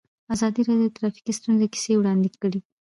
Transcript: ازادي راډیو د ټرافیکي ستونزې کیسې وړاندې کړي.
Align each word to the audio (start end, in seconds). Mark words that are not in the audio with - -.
ازادي 0.33 0.61
راډیو 0.67 0.87
د 0.91 0.95
ټرافیکي 0.97 1.33
ستونزې 1.39 1.67
کیسې 1.73 1.93
وړاندې 1.97 2.29
کړي. 2.41 2.59